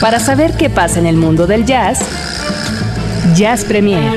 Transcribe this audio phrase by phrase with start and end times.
[0.00, 1.98] Para saber qué pasa en el mundo del jazz,
[3.34, 4.12] Jazz Premier.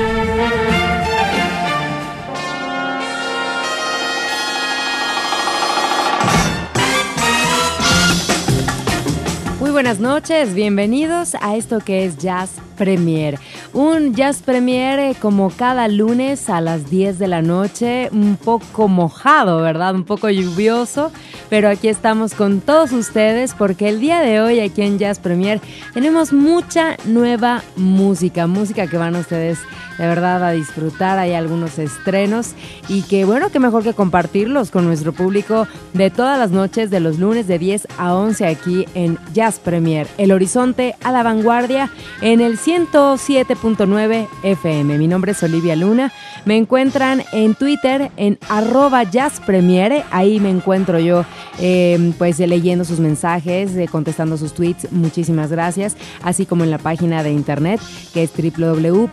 [9.58, 13.40] Muy buenas noches, bienvenidos a esto que es Jazz Premier.
[13.74, 18.86] Un Jazz Premier eh, como cada lunes a las 10 de la noche, un poco
[18.86, 19.94] mojado, ¿verdad?
[19.94, 21.10] Un poco lluvioso,
[21.48, 25.58] pero aquí estamos con todos ustedes porque el día de hoy aquí en Jazz Premier
[25.94, 29.58] tenemos mucha nueva música, música que van ustedes
[29.98, 32.52] de verdad a disfrutar, hay algunos estrenos
[32.88, 37.00] y que bueno, que mejor que compartirlos con nuestro público de todas las noches de
[37.00, 41.90] los lunes de 10 a 11 aquí en Jazz Premier, El Horizonte a la Vanguardia
[42.20, 42.58] en el
[43.62, 44.98] 107.9 FM.
[44.98, 46.12] Mi nombre es Olivia Luna,
[46.44, 51.24] me encuentran en Twitter en arroba Jazz Premiere, ahí me encuentro yo
[51.60, 56.78] eh, pues leyendo sus mensajes, eh, contestando sus tweets, muchísimas gracias, así como en la
[56.78, 57.80] página de internet
[58.12, 59.08] que es www.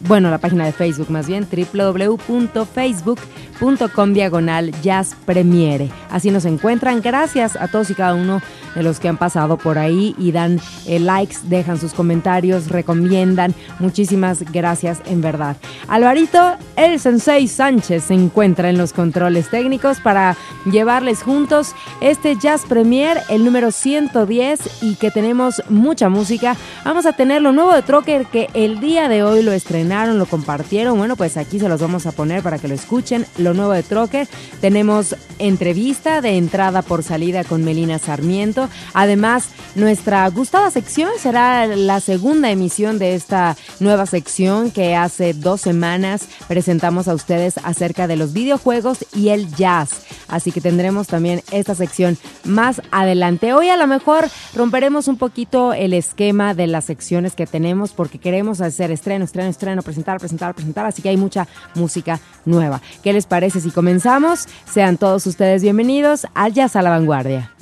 [0.00, 5.88] Bueno, la página de Facebook más bien, www.facebook.com diagonal Jazz Premiere.
[6.10, 7.00] Así nos encuentran.
[7.00, 8.42] Gracias a todos y cada uno
[8.74, 13.54] de los que han pasado por ahí y dan eh, likes, dejan sus comentarios, recomiendan.
[13.86, 15.56] Muchísimas gracias en verdad.
[15.86, 22.62] Alvarito, el Sensei Sánchez se encuentra en los controles técnicos para llevarles juntos este Jazz
[22.68, 26.56] Premier, el número 110 y que tenemos mucha música.
[26.84, 30.26] Vamos a tener lo nuevo de Trocker que el día de hoy lo estrenaron lo
[30.26, 30.98] compartieron.
[30.98, 33.24] Bueno, pues aquí se los vamos a poner para que lo escuchen.
[33.38, 34.26] Lo nuevo de Trocker.
[34.60, 38.68] Tenemos entrevista de entrada por salida con Melina Sarmiento.
[38.94, 45.60] Además, nuestra gustada sección será la segunda emisión de esta nueva sección que hace dos
[45.60, 49.90] semanas presentamos a ustedes acerca de los videojuegos y el jazz.
[50.28, 53.52] Así que tendremos también esta sección más adelante.
[53.52, 58.18] Hoy a lo mejor romperemos un poquito el esquema de las secciones que tenemos porque
[58.18, 60.86] queremos hacer estreno, estreno, estreno, presentar, presentar, presentar.
[60.86, 62.80] Así que hay mucha música nueva.
[63.02, 64.46] ¿Qué les parece si comenzamos?
[64.72, 67.52] Sean todos ustedes bienvenidos al Jazz a la Vanguardia.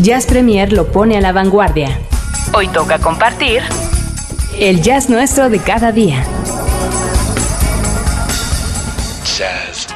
[0.00, 1.96] Jazz Premier lo pone a la vanguardia.
[2.54, 3.62] Hoy toca compartir
[4.58, 6.24] el jazz nuestro de cada día.
[9.36, 9.88] Jazz.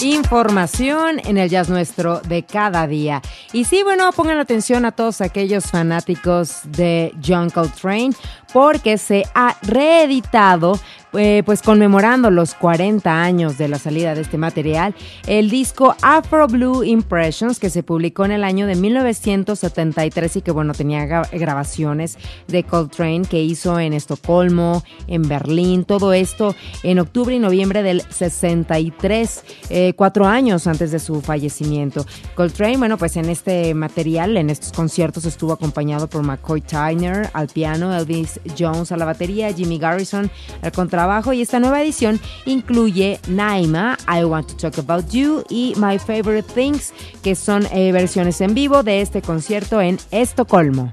[0.00, 3.22] Información en el jazz nuestro de cada día.
[3.52, 8.12] Y sí, bueno, pongan atención a todos aquellos fanáticos de John Coltrane
[8.52, 10.78] porque se ha reeditado
[11.14, 14.94] eh, pues conmemorando los 40 años de la salida de este material,
[15.26, 20.50] el disco Afro Blue Impressions que se publicó en el año de 1973 y que
[20.50, 27.34] bueno tenía grabaciones de Coltrane que hizo en Estocolmo, en Berlín, todo esto en octubre
[27.34, 32.04] y noviembre del 63, eh, cuatro años antes de su fallecimiento.
[32.34, 37.48] Coltrane, bueno pues en este material, en estos conciertos estuvo acompañado por McCoy Tyner al
[37.48, 40.30] piano, Elvis Jones a la batería, Jimmy Garrison
[40.62, 45.74] al contrabajo y esta nueva edición incluye Naima, I Want to Talk About You y
[45.76, 50.90] My Favorite Things, que son eh, versiones en vivo de este concierto en Estocolmo.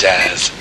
[0.00, 0.52] Jazz.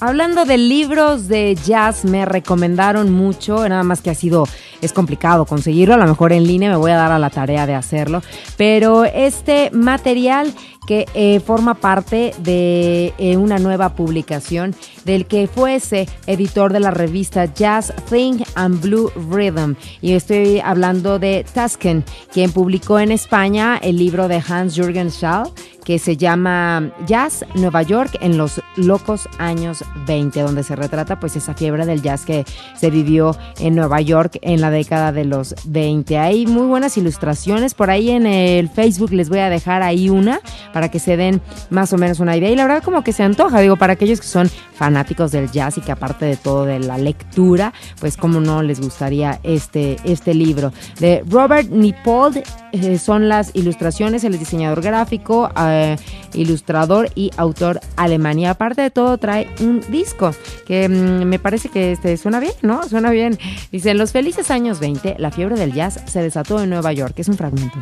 [0.00, 4.46] Hablando de libros de jazz, me recomendaron mucho, nada más que ha sido,
[4.80, 7.66] es complicado conseguirlo, a lo mejor en línea me voy a dar a la tarea
[7.66, 8.22] de hacerlo,
[8.56, 10.54] pero este material
[10.86, 14.74] que eh, forma parte de eh, una nueva publicación
[15.08, 19.74] del que fuese editor de la revista Jazz Thing and Blue Rhythm.
[20.02, 25.50] Y estoy hablando de Tusken, quien publicó en España el libro de Hans-Jürgen Schall
[25.88, 31.34] que se llama Jazz Nueva York en los locos años 20, donde se retrata pues
[31.34, 32.44] esa fiebre del jazz que
[32.76, 36.18] se vivió en Nueva York en la década de los 20.
[36.18, 40.42] Hay muy buenas ilustraciones por ahí en el Facebook, les voy a dejar ahí una
[40.74, 41.40] para que se den
[41.70, 44.20] más o menos una idea y la verdad como que se antoja, digo, para aquellos
[44.20, 44.97] que son fanáticos
[45.32, 49.40] del jazz y que aparte de todo de la lectura, pues como no les gustaría
[49.42, 50.72] este, este libro.
[51.00, 52.42] De Robert Nipold
[52.72, 55.96] eh, son las ilustraciones, el diseñador gráfico, eh,
[56.34, 58.38] ilustrador y autor alemán.
[58.38, 60.32] Y aparte de todo trae un disco
[60.66, 62.82] que mm, me parece que este, suena bien, ¿no?
[62.88, 63.38] Suena bien.
[63.72, 67.14] Dice, en los felices años 20, la fiebre del jazz se desató en Nueva York.
[67.16, 67.78] Es un fragmento.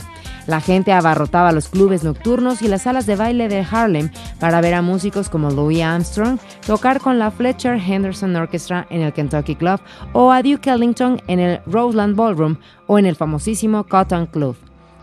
[0.47, 4.75] La gente abarrotaba los clubes nocturnos y las salas de baile de Harlem para ver
[4.75, 9.81] a músicos como Louis Armstrong tocar con la Fletcher Henderson Orchestra en el Kentucky Club
[10.13, 12.57] o a Duke Ellington en el Roseland Ballroom
[12.87, 14.57] o en el famosísimo Cotton Club.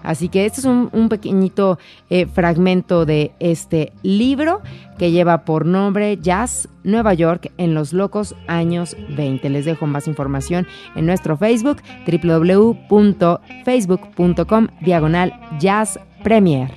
[0.04, 4.62] Así que este es un, pequeñito eh, fragmento de este libro
[4.98, 9.50] que lleva por nombre Jazz Nueva York en los locos años 20.
[9.50, 16.76] Les dejo más información en nuestro Facebook www.facebook.com diagonal Jazz Premier.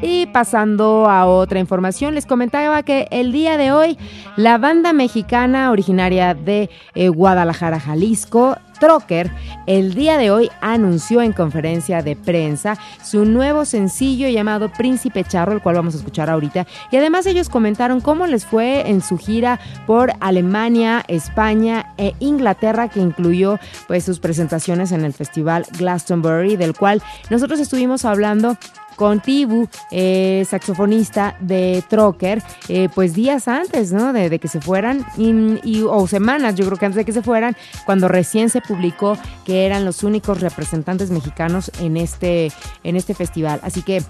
[0.00, 3.98] Y pasando a otra información, les comentaba que el día de hoy
[4.36, 9.30] la banda mexicana originaria de eh, Guadalajara, Jalisco, Trocker,
[9.66, 15.52] el día de hoy anunció en conferencia de prensa su nuevo sencillo llamado Príncipe Charro,
[15.52, 16.66] el cual vamos a escuchar ahorita.
[16.92, 22.88] Y además ellos comentaron cómo les fue en su gira por Alemania, España e Inglaterra,
[22.88, 23.58] que incluyó
[23.88, 28.56] pues sus presentaciones en el festival Glastonbury, del cual nosotros estuvimos hablando
[28.98, 34.12] con Tibu, eh, saxofonista de Trocker, eh, pues días antes, ¿no?
[34.12, 37.56] De, que se fueran, y, o semanas, yo creo que antes de que se fueran,
[37.86, 39.16] cuando recién se publicó
[39.46, 42.50] que eran los únicos representantes mexicanos en este,
[42.82, 43.60] en este festival.
[43.62, 44.02] Así que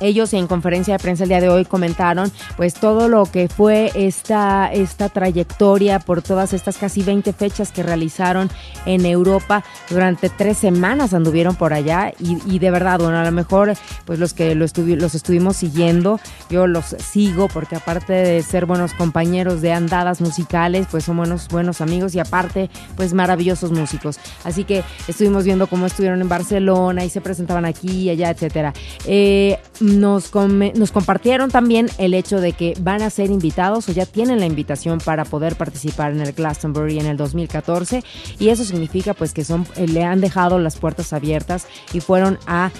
[0.00, 3.90] ellos en conferencia de prensa el día de hoy comentaron pues todo lo que fue
[3.94, 8.50] esta, esta trayectoria por todas estas casi 20 fechas que realizaron
[8.86, 13.74] en Europa durante tres semanas anduvieron por allá y, de verdad, bueno, a lo mejor
[14.04, 16.18] pues los que lo los estuvimos siguiendo,
[16.48, 21.48] yo los sigo porque aparte de ser buenos compañeros de andadas musicales, pues son buenos,
[21.48, 24.18] buenos amigos y aparte pues maravillosos músicos.
[24.44, 28.72] Así que estuvimos viendo cómo estuvieron en Barcelona y se presentaban aquí y allá, etcétera.
[29.06, 34.06] Eh, nos, nos compartieron también el hecho de que van a ser invitados o ya
[34.06, 38.02] tienen la invitación para poder participar en el Glastonbury en el 2014
[38.38, 42.38] y eso significa pues que son eh, le han dejado las puertas abiertas y fueron
[42.46, 42.70] a,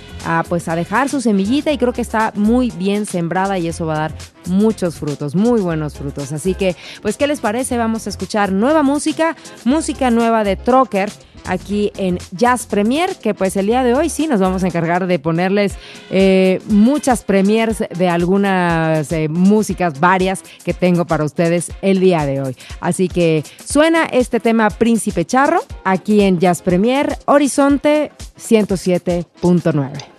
[0.48, 3.94] pues a dejar su semillita y creo que está muy bien sembrada y eso va
[3.94, 4.14] a dar
[4.46, 6.32] muchos frutos, muy buenos frutos.
[6.32, 7.78] Así que, pues, ¿qué les parece?
[7.78, 11.10] Vamos a escuchar nueva música, música nueva de Trocker
[11.46, 15.06] aquí en Jazz Premier, que pues el día de hoy sí nos vamos a encargar
[15.06, 15.74] de ponerles
[16.10, 22.40] eh, muchas premiers de algunas eh, músicas varias que tengo para ustedes el día de
[22.40, 22.56] hoy.
[22.80, 30.13] Así que suena este tema Príncipe Charro aquí en Jazz Premier Horizonte 107.9.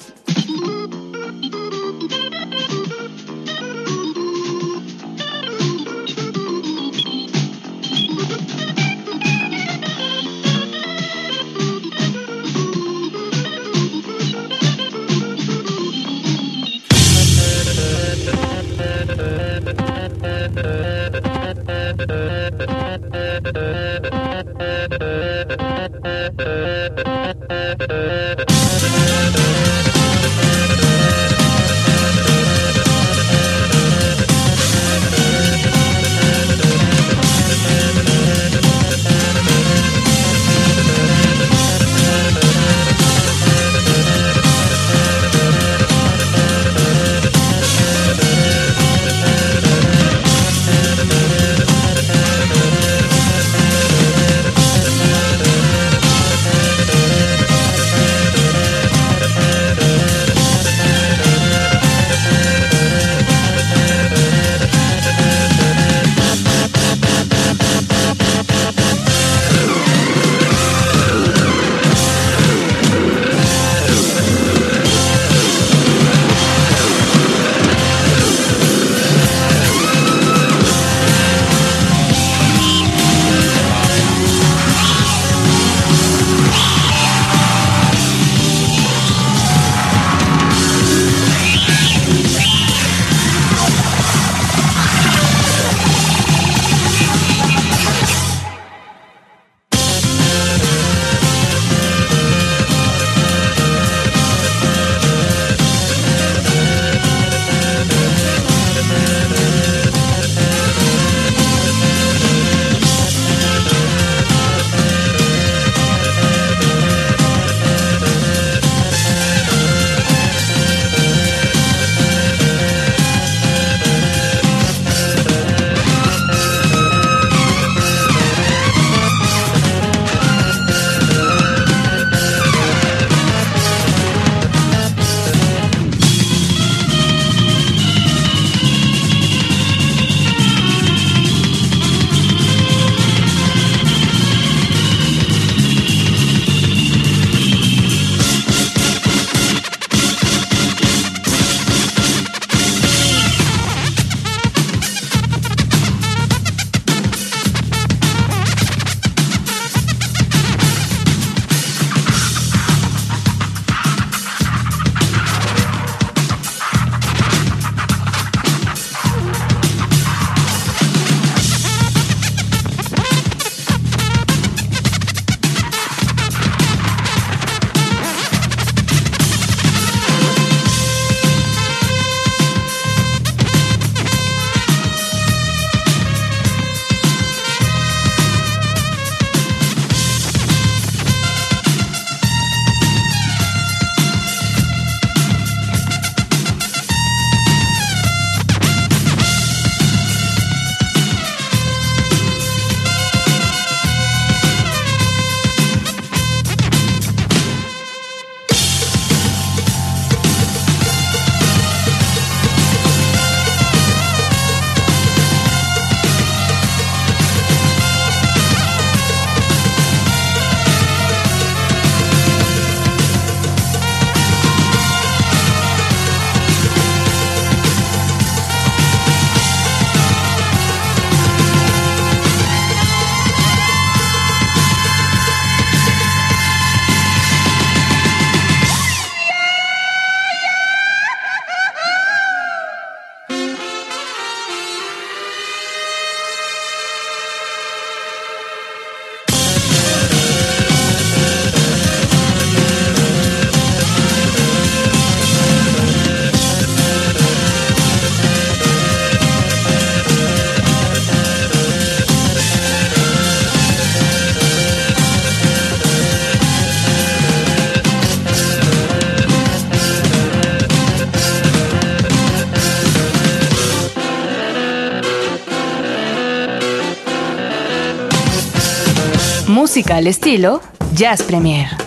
[279.76, 280.62] música al estilo
[280.94, 281.85] Jazz Premier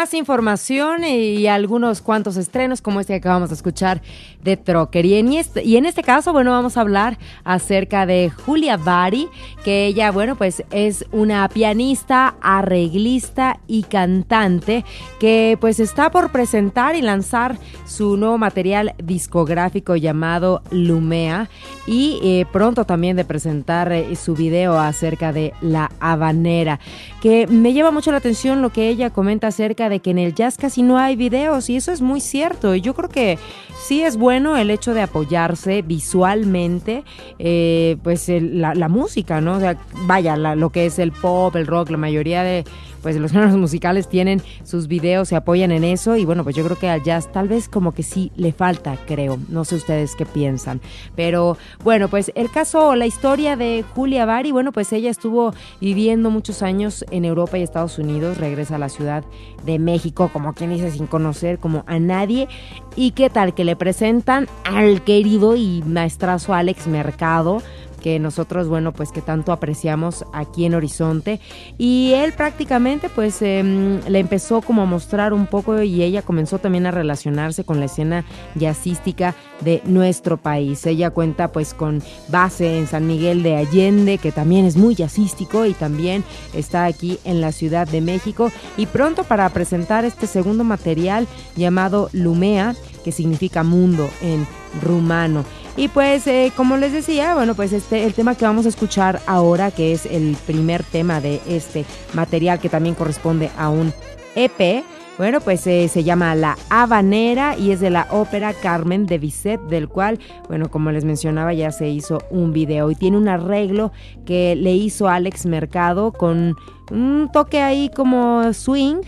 [0.00, 4.00] más información y algunos cuantos estrenos como este que acabamos de escuchar
[4.42, 5.04] de Trocker.
[5.04, 9.28] Este, y en, este, caso, bueno, vamos a hablar acerca de Julia Bari,
[9.62, 14.86] que ella, bueno, pues es una pianista, arreglista y cantante
[15.18, 21.50] que pues está por presentar y lanzar su nuevo material discográfico llamado Lumea
[21.86, 26.80] y eh, pronto también de presentar eh, su video acerca de La Habanera,
[27.20, 30.34] que me lleva mucho la atención lo que ella comenta acerca de que en el
[30.34, 32.74] jazz casi no hay videos y eso es muy cierto.
[32.74, 33.38] Y yo creo que
[33.78, 37.04] sí es bueno el hecho de apoyarse visualmente,
[37.38, 39.56] eh, pues la, música, ¿no?
[39.56, 42.64] O sea, vaya, lo que es el pop, el rock, la mayoría de
[43.02, 46.64] pues los géneros musicales tienen sus videos, se apoyan en eso y bueno, pues yo
[46.64, 49.38] creo que al jazz tal vez como que sí le falta, creo.
[49.48, 50.80] No sé ustedes qué piensan.
[51.16, 56.30] Pero bueno, pues el caso, la historia de Julia Bari, bueno, pues ella estuvo viviendo
[56.30, 59.24] muchos años en Europa y Estados Unidos, regresa a la Ciudad
[59.64, 62.48] de México, como quien dice, sin conocer como a nadie.
[62.96, 67.62] ¿Y qué tal que le presentan al querido y maestrazo Alex Mercado?
[68.00, 71.40] que nosotros, bueno, pues que tanto apreciamos aquí en Horizonte.
[71.78, 76.58] Y él prácticamente, pues, em, le empezó como a mostrar un poco y ella comenzó
[76.58, 78.24] también a relacionarse con la escena
[78.56, 80.84] jazzística de nuestro país.
[80.86, 85.66] Ella cuenta, pues, con base en San Miguel de Allende, que también es muy jazzístico
[85.66, 88.50] y también está aquí en la Ciudad de México.
[88.76, 91.26] Y pronto para presentar este segundo material
[91.56, 94.46] llamado Lumea, que significa mundo en
[94.82, 95.44] rumano.
[95.76, 99.20] Y pues, eh, como les decía, bueno, pues este, el tema que vamos a escuchar
[99.26, 103.92] ahora, que es el primer tema de este material que también corresponde a un
[104.34, 104.84] EP,
[105.20, 109.60] bueno, pues eh, se llama La Habanera y es de la ópera Carmen de Bizet,
[109.68, 113.92] del cual, bueno, como les mencionaba, ya se hizo un video y tiene un arreglo
[114.24, 116.56] que le hizo Alex Mercado con
[116.90, 119.02] un toque ahí como swing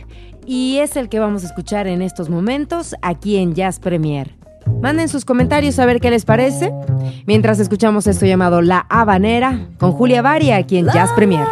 [0.44, 4.41] y es el que vamos a escuchar en estos momentos aquí en Jazz Premier.
[4.80, 6.72] Manden sus comentarios a ver qué les parece.
[7.26, 11.46] Mientras escuchamos esto llamado La Habanera con Julia Varia quien ya Jazz Premier.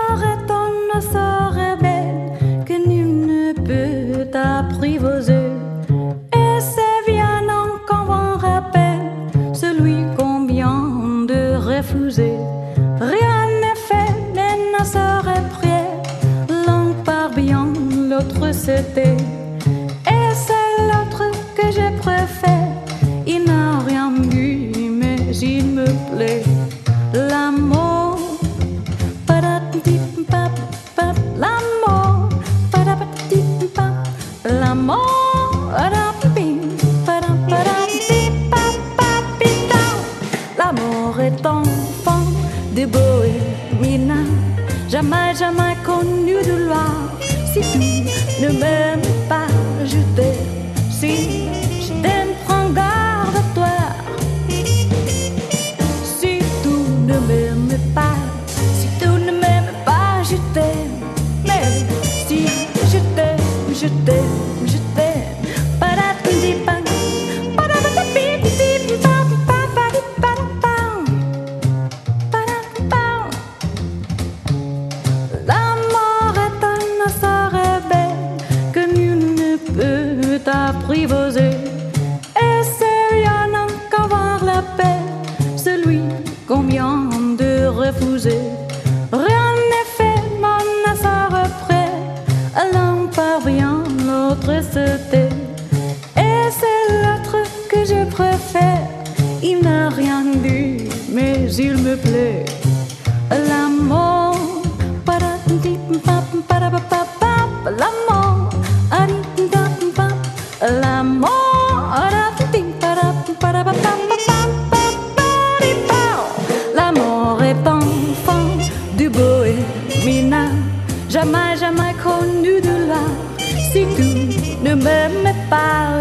[45.01, 46.85] jamais, jamais connu de loi.
[47.53, 47.79] Si tu
[48.43, 49.00] ne m'aimes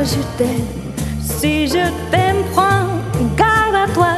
[0.03, 0.67] je t'aime.
[1.21, 2.87] Si je t'aime, prends
[3.35, 4.15] garde à toi.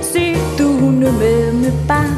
[0.00, 2.10] Si tu ne m'aimes pas,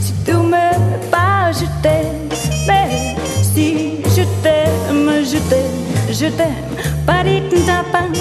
[0.00, 2.28] si tu ne m'aimes pas, je t'aime.
[2.66, 6.64] Mais si je t'aime, je t'aime, je t'aime.
[7.06, 8.12] Pas-di-ta-pam,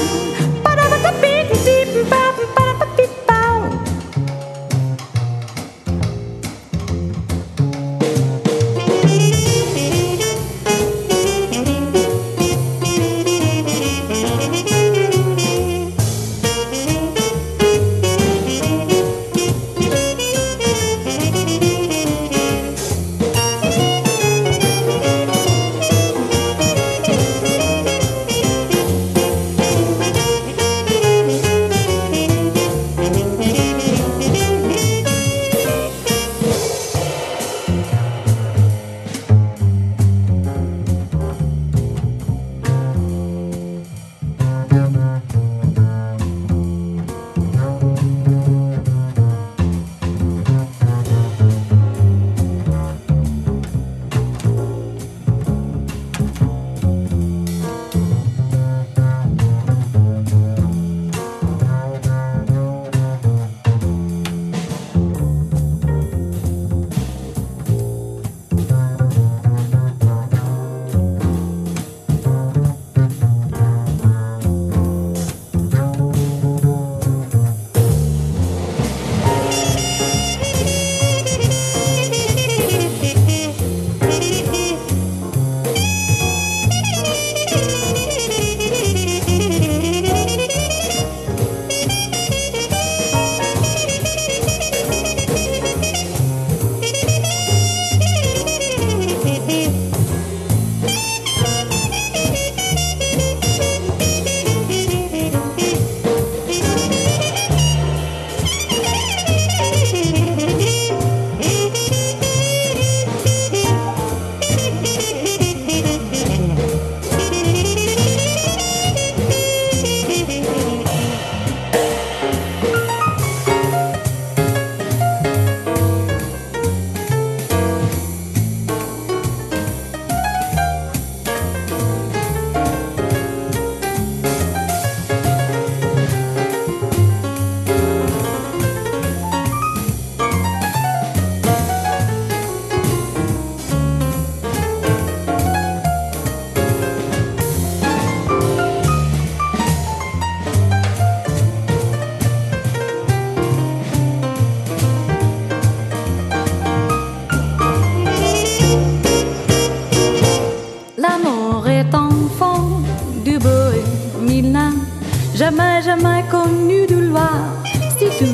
[167.97, 168.25] Si tu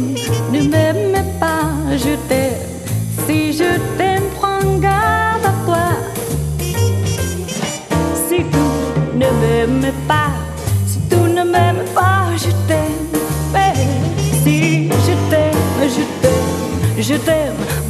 [0.51, 2.56] ne m'aimais pas, je t'aime.
[3.27, 5.88] Si je t'aime, prends garde à toi.
[8.27, 8.65] Si tu
[9.17, 10.32] ne m'aimais pas,
[10.88, 13.12] si tu ne m'aimes pas, je t'aime.
[14.43, 17.81] Si je t'aime, je t'aime, je t'aime.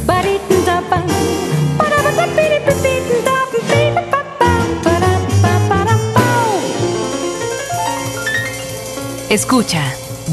[9.32, 9.82] Escucha,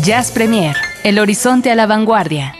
[0.03, 2.53] Jazz Premier, el horizonte a la vanguardia.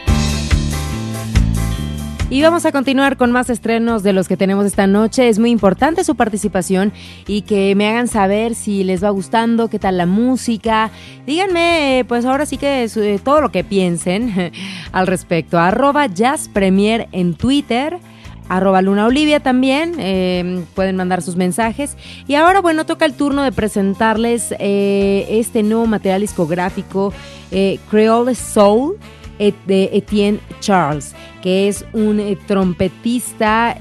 [2.30, 5.28] Y vamos a continuar con más estrenos de los que tenemos esta noche.
[5.28, 6.93] Es muy importante su participación
[7.28, 10.91] y que me hagan saber si les va gustando, qué tal la música.
[11.28, 14.54] Díganme, pues ahora sí que eh, todo lo que piensen
[14.93, 15.60] al respecto.
[15.60, 17.99] Arroba Jazz Premier en Twitter
[18.50, 21.96] arroba Luna Olivia también, eh, pueden mandar sus mensajes.
[22.28, 27.14] Y ahora, bueno, toca el turno de presentarles eh, este nuevo material discográfico,
[27.52, 28.98] eh, Creole Soul,
[29.66, 33.78] de Etienne Charles, que es un trompetista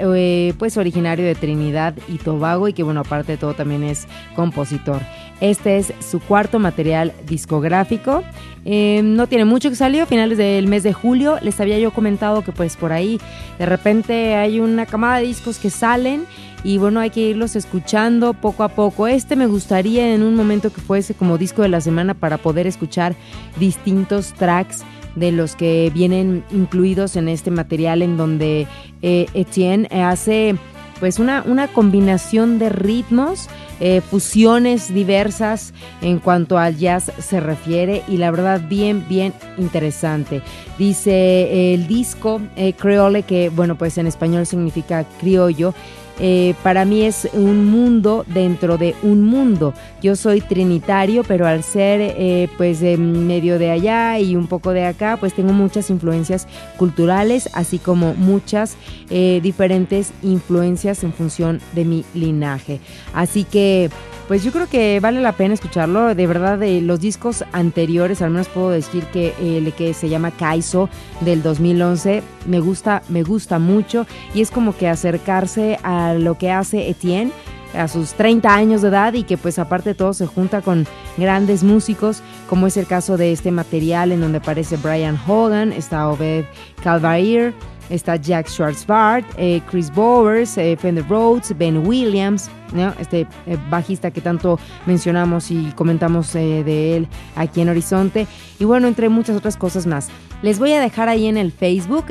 [0.57, 5.03] pues originario de Trinidad y Tobago y que bueno, aparte de todo también es compositor.
[5.41, 8.25] Este es su cuarto material discográfico.
[8.65, 11.39] Eh, no tiene mucho que salió, finales del mes de julio.
[11.43, 13.21] Les había yo comentado que pues por ahí
[13.59, 16.27] de repente hay una camada de discos que salen
[16.65, 19.07] y bueno, hay que irlos escuchando poco a poco.
[19.07, 22.67] Este me gustaría en un momento que fuese como disco de la semana para poder
[22.67, 23.15] escuchar
[23.59, 24.83] distintos tracks
[25.15, 28.67] de los que vienen incluidos en este material en donde
[29.03, 30.57] eh, Etienne hace
[31.01, 33.49] pues una, una combinación de ritmos,
[33.81, 40.43] eh, fusiones diversas en cuanto al jazz se refiere y la verdad bien, bien interesante.
[40.79, 45.75] Dice el disco eh, Creole, que bueno, pues en español significa criollo,
[46.21, 49.75] eh, para mí es un mundo dentro de un mundo.
[50.03, 54.73] Yo soy trinitario, pero al ser eh, pues de medio de allá y un poco
[54.73, 58.77] de acá, pues tengo muchas influencias culturales, así como muchas
[59.11, 62.81] eh, diferentes influencias en función de mi linaje.
[63.15, 63.91] Así que
[64.29, 66.15] pues yo creo que vale la pena escucharlo.
[66.15, 70.31] De verdad, de los discos anteriores, al menos puedo decir que el que se llama
[70.31, 70.91] Kaiso
[71.23, 76.51] del 2011 me gusta, me gusta mucho y es como que acercarse a lo que
[76.51, 77.33] hace Etienne
[77.75, 80.87] a sus 30 años de edad y que pues aparte todo se junta con
[81.17, 86.09] grandes músicos como es el caso de este material en donde aparece Brian Hogan, está
[86.09, 86.47] Obed
[86.83, 87.53] Calvair,
[87.91, 92.51] está Jack Schwartzbart, eh, Chris Bowers, eh, Fender Rhodes, Ben Williams,
[92.99, 98.27] este eh, bajista que tanto mencionamos y comentamos de él aquí en Horizonte,
[98.59, 100.09] y bueno, entre muchas otras cosas más.
[100.43, 102.07] Les voy a dejar ahí en el Facebook,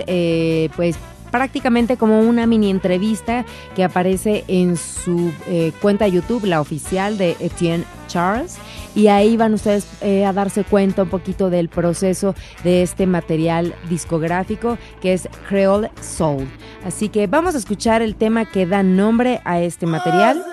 [0.76, 0.98] pues
[1.38, 3.46] prácticamente como una mini entrevista
[3.76, 8.58] que aparece en su eh, cuenta YouTube, la oficial de Etienne Charles.
[8.96, 13.76] Y ahí van ustedes eh, a darse cuenta un poquito del proceso de este material
[13.88, 16.48] discográfico que es Creole Soul.
[16.84, 20.44] Así que vamos a escuchar el tema que da nombre a este material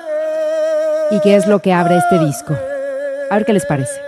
[1.10, 2.54] y que es lo que abre este disco.
[3.30, 3.98] A ver qué les parece.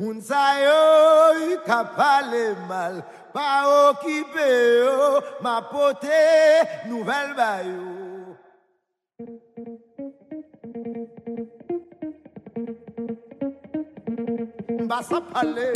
[0.00, 2.94] Moun sa yu ka pale mal,
[3.34, 4.48] pa okipe
[4.80, 6.24] yo, ma pote
[6.88, 7.84] nouvel bayo.
[14.80, 15.68] Mba sa pale.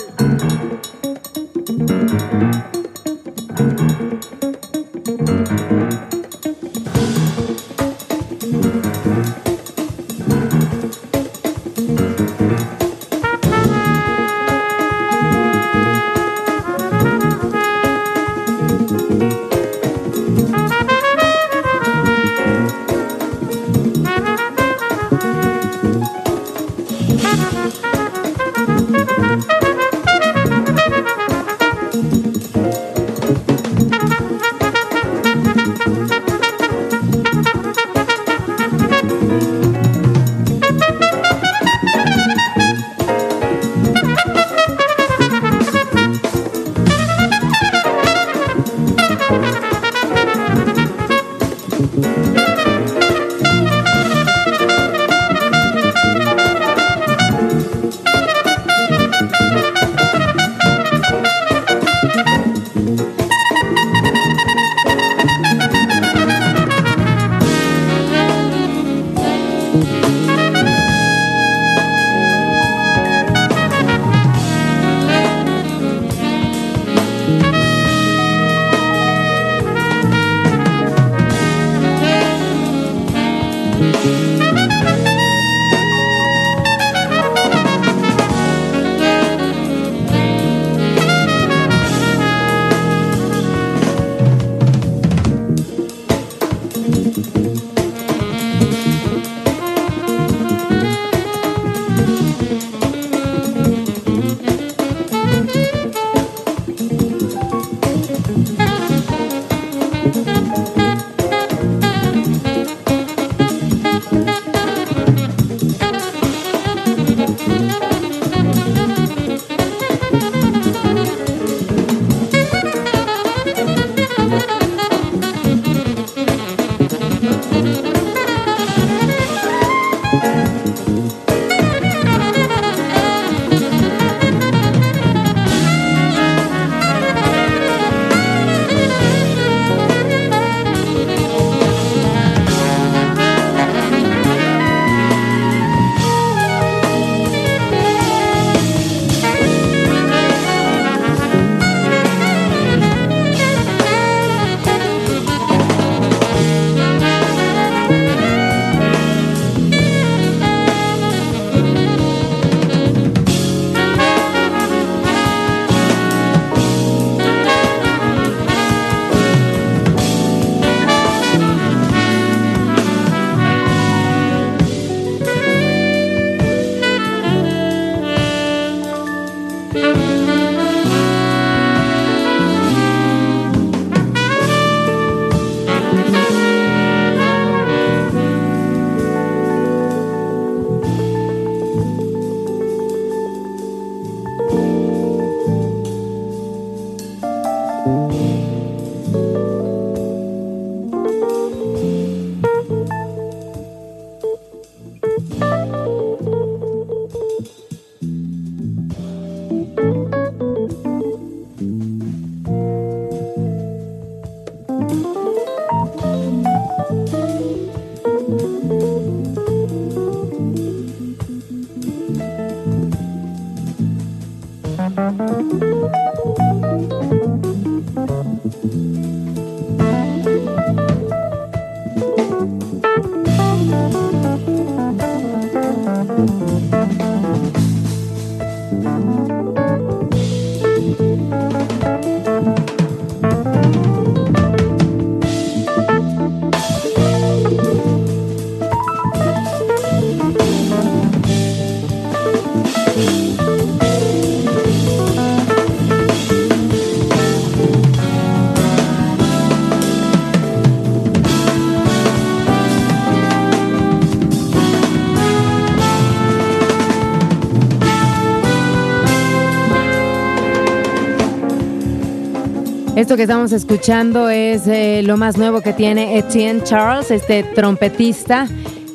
[273.05, 278.49] Esto que estamos escuchando es eh, lo más nuevo que tiene Etienne Charles, este trompetista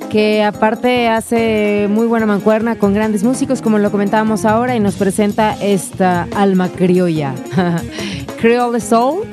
[0.09, 4.95] que aparte hace muy buena mancuerna con grandes músicos, como lo comentábamos ahora, y nos
[4.95, 7.35] presenta esta alma criolla,
[8.41, 9.27] Creole Soul,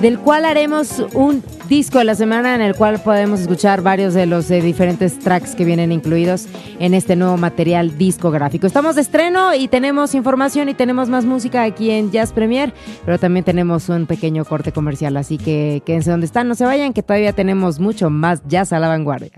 [0.00, 1.40] del cual haremos un
[1.70, 5.54] disco de la semana en el cual podemos escuchar varios de los eh, diferentes tracks
[5.54, 6.46] que vienen incluidos
[6.80, 8.66] en este nuevo material discográfico.
[8.66, 13.20] Estamos de estreno y tenemos información y tenemos más música aquí en Jazz Premier, pero
[13.20, 17.04] también tenemos un pequeño corte comercial, así que quédense donde están, no se vayan, que
[17.04, 19.30] todavía tenemos mucho más jazz a la vanguardia.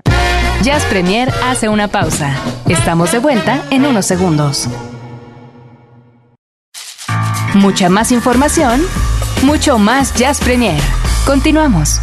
[0.62, 2.34] Jazz Premier hace una pausa.
[2.66, 4.68] Estamos de vuelta en unos segundos.
[7.54, 8.80] Mucha más información,
[9.44, 10.80] mucho más Jazz Premier.
[11.26, 12.00] Continuamos.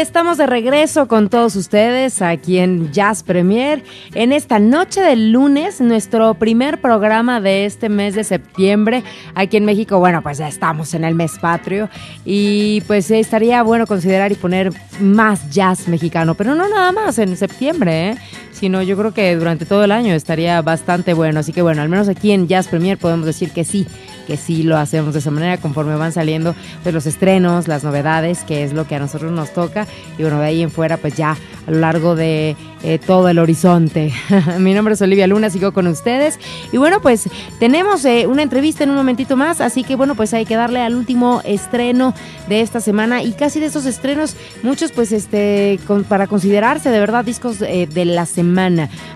[0.00, 3.82] Estamos de regreso con todos ustedes aquí en Jazz Premier.
[4.14, 9.02] En esta noche del lunes, nuestro primer programa de este mes de septiembre.
[9.34, 11.88] Aquí en México, bueno, pues ya estamos en el mes patrio.
[12.24, 17.36] Y pues estaría bueno considerar y poner más jazz mexicano, pero no nada más en
[17.36, 18.18] septiembre, ¿eh?
[18.58, 21.40] Sino yo creo que durante todo el año estaría bastante bueno.
[21.40, 23.86] Así que bueno, al menos aquí en Jazz Premier podemos decir que sí
[24.28, 28.44] que sí lo hacemos de esa manera conforme van saliendo pues, los estrenos, las novedades,
[28.44, 29.86] que es lo que a nosotros nos toca.
[30.18, 31.34] Y bueno, de ahí en fuera, pues ya
[31.66, 34.12] a lo largo de eh, todo el horizonte.
[34.58, 36.38] Mi nombre es Olivia Luna, sigo con ustedes.
[36.72, 40.34] Y bueno, pues tenemos eh, una entrevista en un momentito más, así que bueno, pues
[40.34, 42.12] hay que darle al último estreno
[42.50, 47.24] de esta semana y casi de esos estrenos, muchos pues este, para considerarse de verdad
[47.24, 48.47] discos eh, de la semana.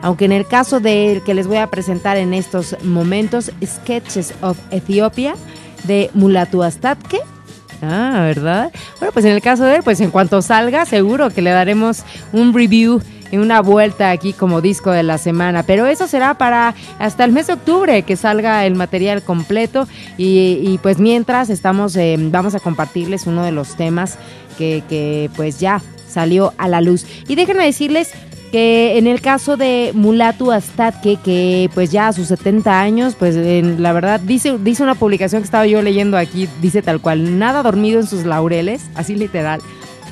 [0.00, 4.58] Aunque en el caso del que les voy a presentar en estos momentos, Sketches of
[4.70, 5.34] Ethiopia
[5.84, 7.20] de Mulatu Astatke
[7.82, 8.70] Ah, ¿verdad?
[9.00, 12.04] Bueno, pues en el caso de él, pues en cuanto salga, seguro que le daremos
[12.32, 15.64] un review y una vuelta aquí como disco de la semana.
[15.64, 19.88] Pero eso será para hasta el mes de octubre que salga el material completo.
[20.16, 24.16] Y, pues mientras estamos, eh, vamos a compartirles uno de los temas
[24.58, 27.04] que, que pues ya salió a la luz.
[27.26, 28.12] Y déjenme decirles
[28.52, 33.34] que en el caso de Mulatu Astatke, que pues ya a sus 70 años, pues
[33.34, 37.62] la verdad dice, dice una publicación que estaba yo leyendo aquí, dice tal cual, nada
[37.62, 39.60] dormido en sus laureles, así literal,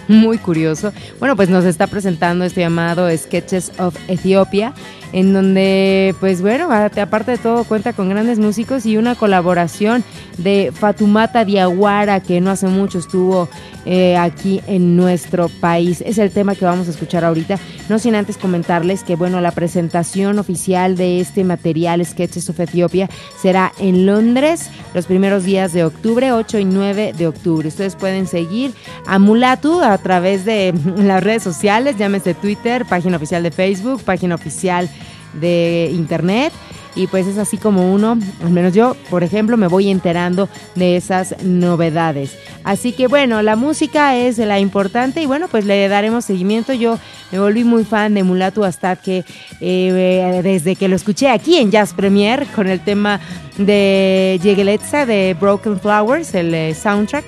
[0.08, 0.92] muy curioso.
[1.18, 4.72] Bueno, pues nos está presentando este llamado Sketches of Ethiopia
[5.12, 10.04] en donde, pues bueno, aparte de todo cuenta con grandes músicos y una colaboración
[10.38, 13.48] de Fatumata Diaguara, que no hace mucho estuvo
[13.84, 16.02] eh, aquí en nuestro país.
[16.04, 19.50] Es el tema que vamos a escuchar ahorita, no sin antes comentarles que, bueno, la
[19.50, 23.08] presentación oficial de este material Sketches of Ethiopia
[23.40, 27.68] será en Londres los primeros días de octubre, 8 y 9 de octubre.
[27.68, 28.72] Ustedes pueden seguir
[29.06, 34.34] a Mulatu a través de las redes sociales, llámese Twitter, página oficial de Facebook, página
[34.34, 34.88] oficial
[35.34, 36.52] de internet
[36.94, 40.96] y pues es así como uno, al menos yo, por ejemplo, me voy enterando de
[40.96, 42.36] esas novedades.
[42.64, 46.72] Así que bueno, la música es la importante y bueno, pues le daremos seguimiento.
[46.72, 46.98] Yo
[47.30, 49.24] me volví muy fan de Mulatu hasta que
[49.60, 53.20] eh, desde que lo escuché aquí en Jazz Premier con el tema
[53.56, 57.24] de Yegeletza de Broken Flowers, el eh, soundtrack.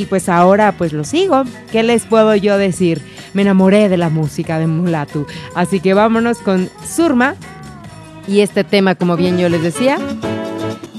[0.00, 1.44] Y pues ahora pues lo sigo.
[1.70, 3.02] ¿Qué les puedo yo decir?
[3.34, 5.26] Me enamoré de la música de Mulatu.
[5.54, 7.34] Así que vámonos con Surma
[8.26, 9.98] y este tema, como bien yo les decía,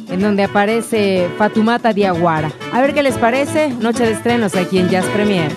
[0.07, 2.51] en donde aparece Fatumata Diaguara.
[2.71, 3.69] A ver qué les parece.
[3.69, 5.51] Noche de estrenos aquí en Jazz Premier.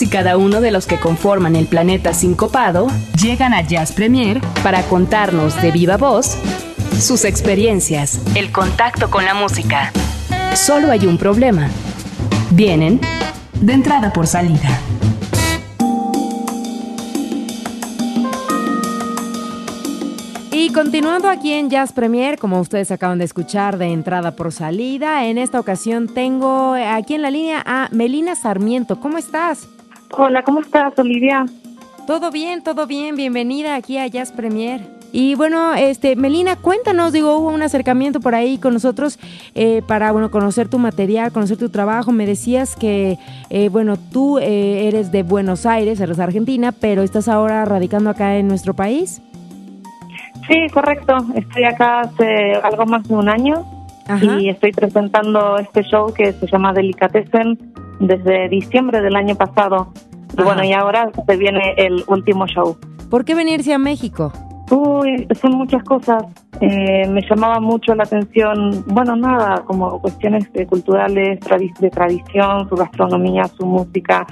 [0.00, 2.86] Todos y cada uno de los que conforman el planeta sincopado
[3.20, 6.38] llegan a Jazz Premier para contarnos de viva voz
[6.98, 9.92] sus experiencias, el contacto con la música.
[10.54, 11.68] Solo hay un problema.
[12.50, 13.00] Vienen
[13.60, 14.80] de entrada por salida.
[20.50, 25.26] Y continuando aquí en Jazz Premier, como ustedes acaban de escuchar de entrada por salida,
[25.26, 29.00] en esta ocasión tengo aquí en la línea a Melina Sarmiento.
[29.00, 29.68] ¿Cómo estás?
[30.12, 31.46] Hola, ¿cómo estás, Olivia?
[32.06, 33.14] Todo bien, todo bien.
[33.14, 34.80] Bienvenida aquí a Jazz Premier.
[35.12, 39.18] Y bueno, este, Melina, cuéntanos, digo, hubo un acercamiento por ahí con nosotros
[39.54, 42.12] eh, para, bueno, conocer tu material, conocer tu trabajo.
[42.12, 43.18] Me decías que,
[43.50, 48.36] eh, bueno, tú eh, eres de Buenos Aires, eres argentina, pero estás ahora radicando acá
[48.36, 49.22] en nuestro país.
[50.48, 51.16] Sí, correcto.
[51.34, 53.64] Estoy acá hace algo más de un año
[54.20, 57.56] y estoy presentando este show que se llama Delicatessen
[58.00, 59.92] desde diciembre del año pasado.
[60.36, 62.76] Y bueno, y ahora se viene el último show.
[63.10, 64.32] ¿Por qué venirse a México?
[64.70, 66.24] Uy, son muchas cosas.
[66.60, 71.38] Eh, me llamaba mucho la atención, bueno, nada, como cuestiones culturales,
[71.80, 74.26] de tradición, su gastronomía, su música.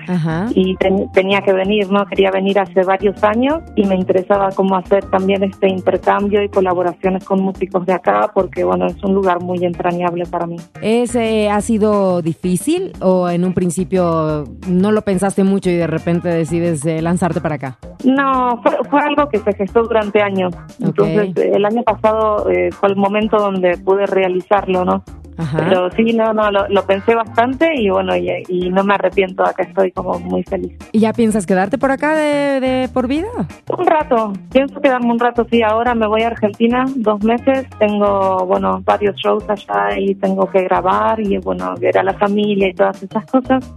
[0.54, 0.76] Y
[1.12, 2.04] tenía que venir, ¿no?
[2.06, 7.24] Quería venir hace varios años y me interesaba cómo hacer también este intercambio y colaboraciones
[7.24, 10.56] con músicos de acá, porque, bueno, es un lugar muy entrañable para mí.
[10.82, 16.28] ¿Ese ha sido difícil o en un principio no lo pensaste mucho y de repente
[16.28, 17.78] decides eh, lanzarte para acá?
[18.04, 20.54] No, fue, fue algo que se gestó durante años.
[20.80, 22.07] Entonces, el año pasado
[22.50, 25.02] eh, fue el momento donde pude realizarlo, ¿no?
[25.56, 29.92] Pero sí, no, no, lo, pensé bastante y bueno, y, no me arrepiento, acá estoy
[29.92, 30.76] como muy feliz.
[30.90, 33.28] ¿Y ya piensas quedarte por acá de, de, por vida?
[33.76, 38.44] Un rato, pienso quedarme un rato, sí, ahora me voy a Argentina dos meses, tengo,
[38.46, 42.74] bueno, varios shows allá y tengo que grabar y bueno, ver a la familia y
[42.74, 43.72] todas esas cosas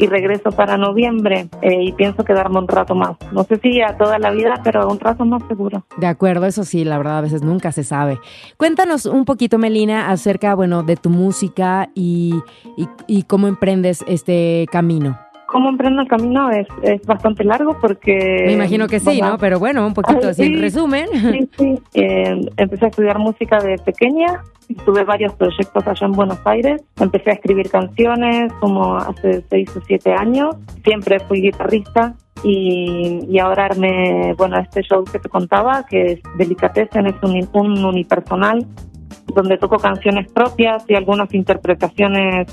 [0.00, 3.16] y regreso para noviembre eh, y pienso quedarme un rato más.
[3.32, 5.84] No sé si a toda la vida, pero un rato más seguro.
[5.98, 8.18] De acuerdo, eso sí, la verdad a veces nunca se sabe.
[8.56, 12.34] Cuéntanos un poquito, Melina, acerca, bueno, de tu música y,
[13.06, 15.18] y, cómo emprendes este camino.
[15.50, 16.50] ¿Cómo emprendo el camino?
[16.50, 18.44] Es, es bastante largo porque...
[18.46, 19.36] Me imagino que sí, ¿no?
[19.36, 21.06] Pero bueno, un poquito así en resumen.
[21.12, 21.78] Sí, sí.
[21.94, 24.42] Eh, empecé a estudiar música de pequeña
[24.84, 26.82] Tuve varios proyectos allá en Buenos Aires.
[27.00, 30.54] Empecé a escribir canciones como hace seis o siete años.
[30.84, 36.20] Siempre fui guitarrista y, y ahora armé, bueno, este show que te contaba, que es
[36.38, 38.64] Delicatessen, es un, un unipersonal
[39.34, 42.46] donde toco canciones propias y algunas interpretaciones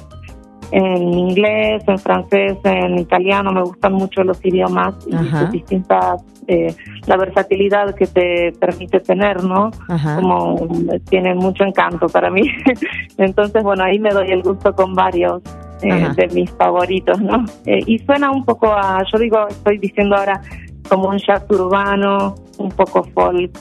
[0.71, 6.75] en inglés, en francés, en italiano, me gustan mucho los idiomas y sus distintas, eh,
[7.05, 9.71] la versatilidad que te permite tener, ¿no?
[10.15, 10.67] Como
[11.09, 12.43] tiene mucho encanto para mí.
[13.17, 15.41] Entonces, bueno, ahí me doy el gusto con varios
[15.81, 17.45] eh, de mis favoritos, ¿no?
[17.65, 20.41] Eh, y suena un poco a, yo digo, estoy diciendo ahora
[20.89, 23.51] como un jazz urbano, un poco folk,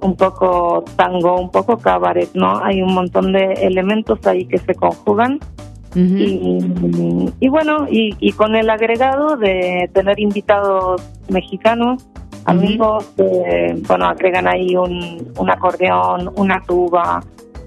[0.00, 2.62] un poco tango, un poco cabaret, ¿no?
[2.62, 5.40] Hay un montón de elementos ahí que se conjugan
[5.94, 12.04] y, bueno, y, con el agregado de tener invitados mexicanos,
[12.44, 13.12] amigos,
[13.86, 17.20] bueno, agregan ahí un, un acordeón, una tuba,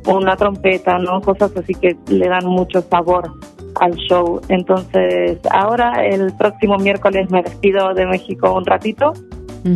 [0.06, 1.22] una trompeta, ¿no?
[1.22, 3.32] Cosas así que le dan mucho sabor
[3.80, 4.42] al show.
[4.50, 9.14] Entonces, ahora el próximo miércoles me despido de México un ratito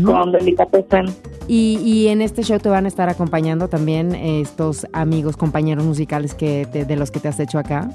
[0.06, 1.06] con Delicatessen.
[1.48, 6.34] Y, y en este show te van a estar acompañando también estos amigos, compañeros musicales
[6.34, 7.90] que de los que te has hecho acá.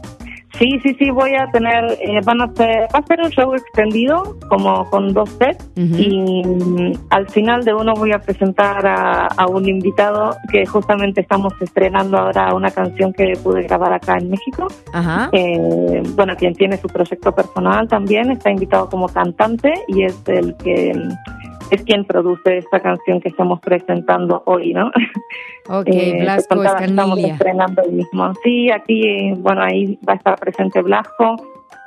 [0.58, 3.54] Sí, sí, sí, voy a tener, eh, van a ser, va a ser un show
[3.54, 9.46] extendido, como con dos sets, y mm, al final de uno voy a presentar a,
[9.48, 14.66] un invitado que justamente estamos estrenando ahora una canción que pude grabar acá en México.
[14.92, 15.28] Ajá.
[15.32, 20.56] Eh, bueno, quien tiene su proyecto personal también está invitado como cantante y es el
[20.56, 20.92] que
[21.70, 24.88] es quien produce esta canción que estamos presentando hoy, ¿no?
[25.68, 28.32] Ok, eh, Blasco Estamos estrenando el mismo.
[28.42, 31.36] Sí, aquí, bueno, ahí va a estar presente Blasco,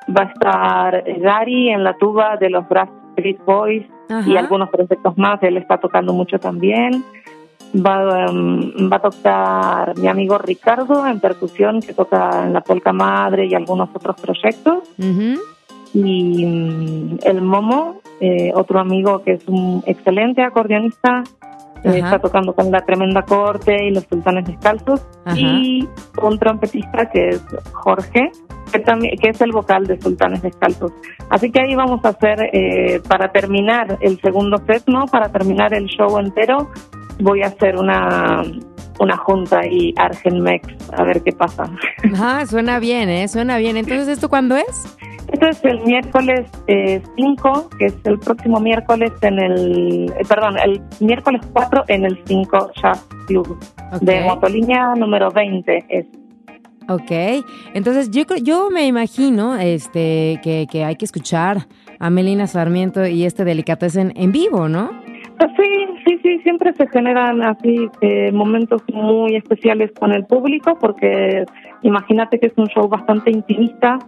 [0.09, 2.65] va a estar Gary en la tuba de los
[3.15, 3.85] Street Boys
[4.25, 7.03] y algunos proyectos más, él está tocando mucho también.
[7.75, 12.91] Va, um, va a tocar mi amigo Ricardo en percusión, que toca en la Polca
[12.91, 14.89] Madre y algunos otros proyectos.
[15.93, 21.23] Y um, el Momo, eh, otro amigo que es un excelente acordeonista,
[21.83, 25.87] está tocando con la Tremenda Corte y los Sultanes Descalzos, y
[26.21, 28.31] un trompetista que es Jorge,
[28.71, 30.91] que, también, que es el vocal de Sultanes Descalzos.
[31.29, 35.05] Así que ahí vamos a hacer, eh, para terminar el segundo set, ¿no?
[35.05, 36.69] Para terminar el show entero,
[37.19, 38.43] voy a hacer una
[38.99, 41.71] una junta y Argenmex, a ver qué pasa.
[42.17, 43.27] Ah, suena bien, ¿eh?
[43.27, 43.77] Suena bien.
[43.77, 44.97] Entonces, ¿esto cuándo es?
[45.31, 46.49] Esto es el miércoles
[47.15, 52.19] 5, que es el próximo miércoles en el, eh, perdón, el miércoles 4 en el
[52.25, 53.57] 5 Jazz Club
[54.01, 54.25] de Ok.
[54.25, 55.85] Motolinia número 20.
[55.89, 56.07] Es.
[56.87, 61.67] Ok, entonces yo, creo- yo me imagino este, que, que hay que escuchar
[61.99, 64.89] a Melina Sarmiento y este Delicatessen en vivo, ¿no?
[65.37, 70.75] Pues sí, sí, sí, siempre se generan así eh, momentos muy especiales con el público
[70.81, 71.45] porque
[71.83, 73.99] imagínate que es un show bastante intimista,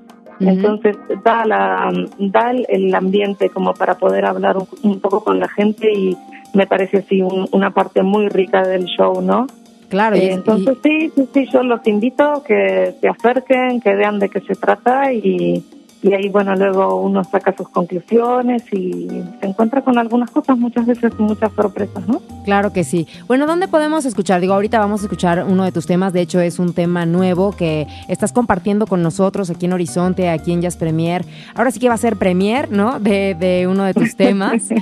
[0.49, 5.47] Entonces da, la, da el, ambiente como para poder hablar un, un poco con la
[5.47, 6.17] gente y
[6.53, 9.47] me parece así un- una parte muy rica del show, ¿no?
[9.89, 14.19] Claro, Eh, y- entonces sí, sí, sí, yo los invito que se acerquen, que vean
[14.19, 15.63] de qué se trata y,
[16.03, 19.07] y ahí, bueno, luego uno saca sus conclusiones y
[19.39, 22.21] se encuentra con algunas cosas, muchas veces muchas sorpresas, ¿no?
[22.43, 23.07] Claro que sí.
[23.27, 24.41] Bueno, ¿dónde podemos escuchar?
[24.41, 26.11] Digo, ahorita vamos a escuchar uno de tus temas.
[26.11, 30.51] De hecho, es un tema nuevo que estás compartiendo con nosotros aquí en Horizonte, aquí
[30.51, 31.23] en Jazz Premier.
[31.53, 32.99] Ahora sí que va a ser premier, ¿no?
[32.99, 34.63] De, de uno de tus temas.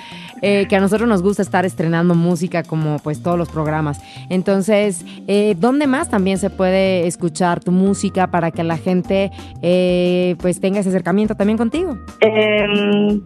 [0.41, 3.99] eh, que a nosotros nos gusta estar estrenando música como pues todos los programas.
[4.30, 10.36] Entonces, eh, ¿dónde más también se puede escuchar tu música para que la gente eh,
[10.39, 11.97] pues tenga ese acercamiento también contigo?
[12.22, 12.66] Eh,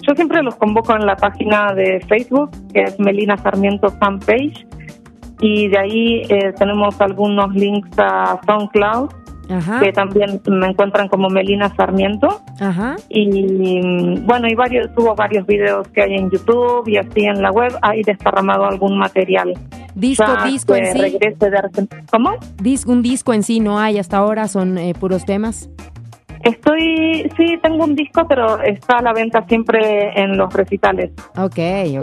[0.02, 4.66] yo siempre los convoco en la página de Facebook, que es Melina Sarmiento Fanpage,
[5.42, 9.10] y de ahí eh, tenemos algunos links a SoundCloud,
[9.50, 12.42] Ajá, que también me encuentran como Melina Sarmiento.
[12.62, 12.96] ajá.
[13.10, 17.42] Y mm, bueno, y varios, tuvo varios videos que hay en YouTube y así en
[17.42, 19.54] la web, hay desparramado algún material.
[19.96, 21.00] Disco, Ya disco en sí.
[21.20, 21.28] de.
[22.10, 22.32] ¿Cómo?
[22.58, 25.70] Dis- un disco en sí no hay hasta ahora, son eh, puros temas.
[26.44, 31.12] Estoy, sí, tengo un disco, pero está a la venta siempre en los recitales.
[31.38, 31.58] Ok, ok.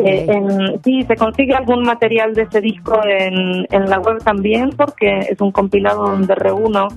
[0.04, 4.70] Eh, en- sí, se consigue algún material de ese disco en, en la web también,
[4.70, 6.88] porque es un compilado donde reúno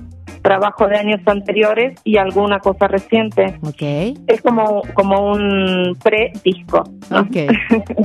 [0.44, 3.58] trabajo de años anteriores y alguna cosa reciente.
[3.62, 6.84] ok, Es como, como un pre-disco.
[7.10, 7.20] ¿no?
[7.20, 7.36] ok.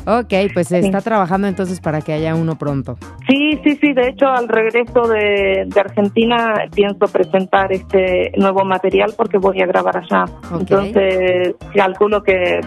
[0.19, 2.97] Ok, pues se está trabajando entonces para que haya uno pronto.
[3.27, 3.93] Sí, sí, sí.
[3.93, 9.65] De hecho, al regreso de, de Argentina pienso presentar este nuevo material porque voy a
[9.65, 10.23] grabar allá.
[10.53, 10.61] Ok.
[10.61, 12.61] Entonces, calculo que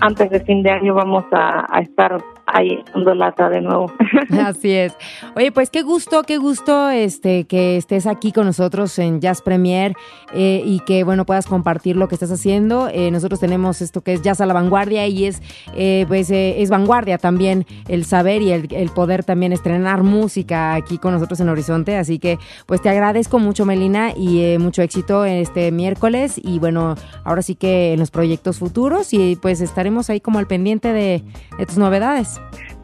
[0.00, 2.16] antes de fin de año vamos a, a estar
[2.46, 3.92] ahí dando de nuevo.
[4.44, 4.96] Así es.
[5.34, 9.94] Oye, pues qué gusto, qué gusto este que estés aquí con nosotros en Jazz Premier
[10.32, 12.88] eh, y que bueno puedas compartir lo que estás haciendo.
[12.88, 15.42] Eh, nosotros tenemos esto que es Jazz a la vanguardia y es
[15.74, 20.74] eh, pues eh, es vanguardia también el saber y el, el poder también estrenar música
[20.74, 21.96] aquí con nosotros en Horizonte.
[21.96, 26.94] Así que pues te agradezco mucho Melina y eh, mucho éxito este miércoles y bueno
[27.24, 31.22] ahora sí que en los proyectos futuros y pues estaremos ahí como al pendiente de,
[31.58, 32.35] de tus novedades.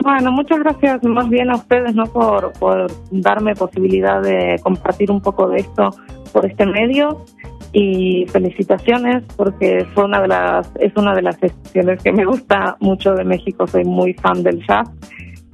[0.03, 5.21] Bueno, muchas gracias más bien a ustedes no por, por darme posibilidad de compartir un
[5.21, 5.91] poco de esto
[6.33, 7.25] por este medio.
[7.75, 12.77] Y felicitaciones porque fue una de las es una de las sesiones que me gusta
[12.81, 14.91] mucho de México, soy muy fan del jazz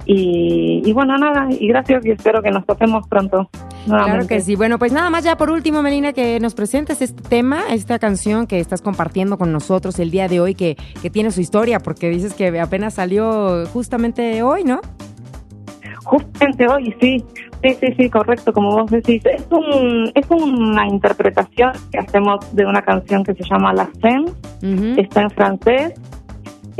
[0.05, 3.49] y, y bueno nada y gracias y espero que nos toquemos pronto.
[3.85, 4.35] Claro nuevamente.
[4.35, 4.55] que sí.
[4.55, 8.45] Bueno, pues nada más ya por último, Melina, que nos presentes este tema, esta canción
[8.45, 12.09] que estás compartiendo con nosotros el día de hoy, que, que tiene su historia, porque
[12.09, 14.81] dices que apenas salió justamente hoy, ¿no?
[16.03, 17.23] Justamente hoy, sí.
[17.61, 19.21] Sí, sí, sí, correcto, como vos decís.
[19.25, 24.99] Es, un, es una interpretación que hacemos de una canción que se llama La Ujú.
[24.99, 25.93] está en francés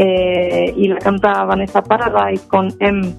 [0.03, 3.13] eh, y la canta Vanessa Paradise con M.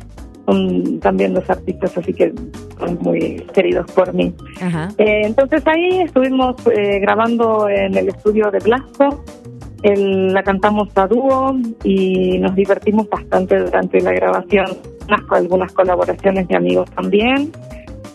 [0.46, 2.32] Son también dos artistas, así que
[2.78, 4.34] son muy queridos por mí.
[4.98, 9.22] Eh, entonces ahí estuvimos eh, grabando en el estudio de Blasco,
[9.82, 11.54] el- la cantamos a dúo
[11.84, 14.66] y nos divertimos bastante durante la grabación,
[15.06, 17.52] unas, algunas colaboraciones de amigos también.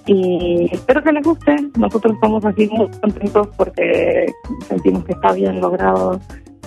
[0.07, 1.55] Y espero que les guste.
[1.77, 4.25] Nosotros estamos así muy contentos porque
[4.67, 6.19] sentimos que está bien logrado.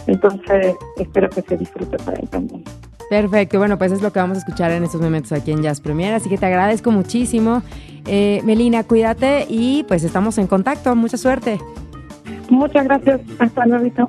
[0.08, 2.64] Entonces espero que se disfrute para ahí también.
[3.08, 3.58] Perfecto.
[3.58, 6.14] Bueno, pues es lo que vamos a escuchar en estos momentos aquí en Jazz Premier.
[6.14, 7.62] Así que te agradezco muchísimo.
[8.06, 10.94] Eh, Melina, cuídate y pues estamos en contacto.
[10.96, 11.58] Mucha suerte.
[12.50, 13.20] Muchas gracias.
[13.38, 14.08] Hasta luego.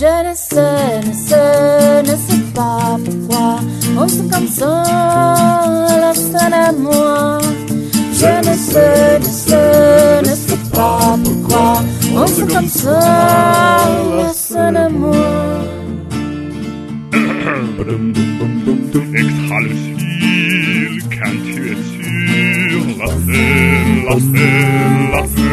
[0.00, 4.82] Je ne sais, ne sais, ne sais pas pourquoi oh, on se comme ça,
[6.00, 6.12] la
[6.56, 7.38] à moi.
[8.14, 11.82] Je ne sais, ne sais, ne sais pas pourquoi
[12.14, 12.98] oh, on se comme ça,
[14.16, 15.16] la scène à moi.
[19.12, 22.08] Ich halte viel, kann Tür zu
[22.98, 25.50] lassen, lassen, lassen.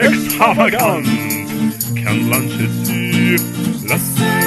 [0.00, 1.23] Ich
[2.22, 4.43] Blanche sur la scène, la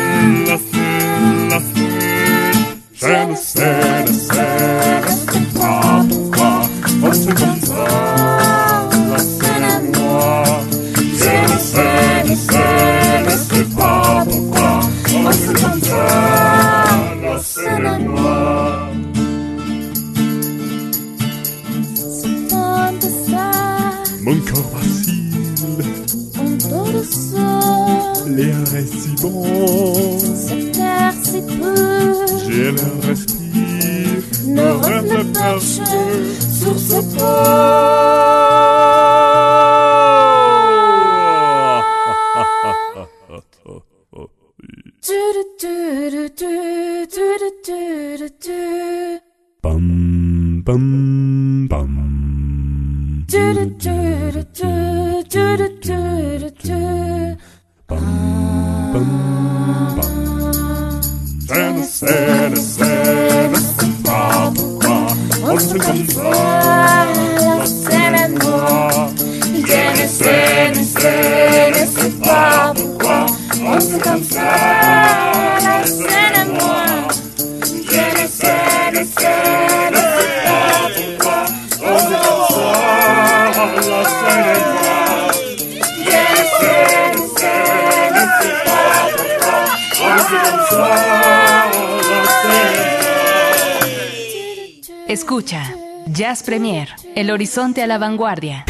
[97.58, 98.66] Horizonte a la Vanguardia.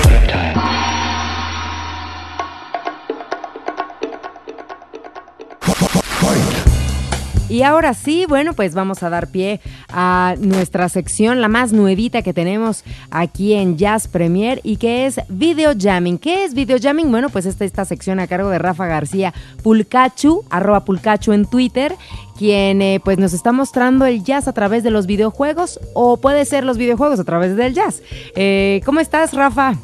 [7.50, 12.22] Y ahora sí, bueno, pues vamos a dar pie a nuestra sección, la más nuevita
[12.22, 16.18] que tenemos aquí en Jazz Premier y que es Video Jamming.
[16.18, 17.10] ¿Qué es Video Jamming?
[17.10, 19.34] Bueno, pues esta, esta sección a cargo de Rafa García
[19.64, 21.96] Pulcachu, arroba Pulcachu en Twitter,
[22.38, 26.44] quien eh, pues nos está mostrando el jazz a través de los videojuegos o puede
[26.44, 28.02] ser los videojuegos a través del jazz.
[28.36, 29.76] Eh, ¿Cómo estás, Rafa?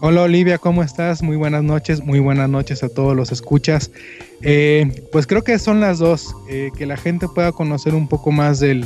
[0.00, 1.22] Hola Olivia, ¿cómo estás?
[1.22, 3.90] Muy buenas noches, muy buenas noches a todos los escuchas.
[4.42, 8.30] Eh, pues creo que son las dos, eh, que la gente pueda conocer un poco
[8.30, 8.84] más del,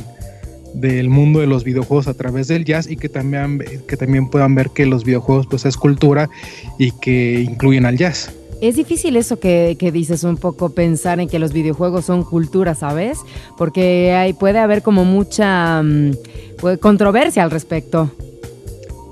[0.73, 4.55] del mundo de los videojuegos a través del jazz y que también, que también puedan
[4.55, 6.29] ver que los videojuegos pues es cultura
[6.77, 8.31] y que incluyen al jazz.
[8.61, 12.73] Es difícil eso que, que dices un poco, pensar en que los videojuegos son cultura,
[12.73, 13.17] ¿sabes?
[13.57, 16.11] Porque hay, puede haber como mucha mm,
[16.79, 18.11] controversia al respecto.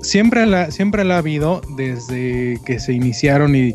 [0.02, 3.74] Siempre la, siempre la ha habido desde que se iniciaron y